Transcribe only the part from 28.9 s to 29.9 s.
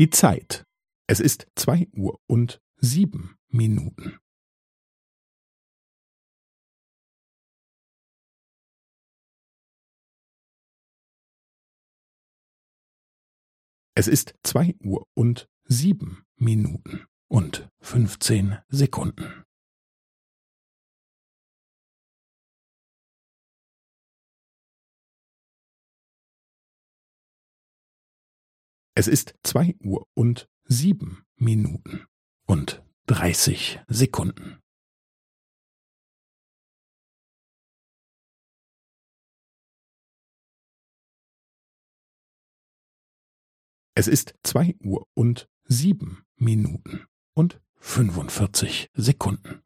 Es ist zwei